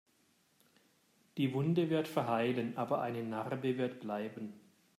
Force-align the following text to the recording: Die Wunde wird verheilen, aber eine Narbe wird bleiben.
Die 1.37 1.53
Wunde 1.53 1.91
wird 1.91 2.07
verheilen, 2.07 2.75
aber 2.75 3.01
eine 3.03 3.21
Narbe 3.21 3.77
wird 3.77 3.99
bleiben. 3.99 4.59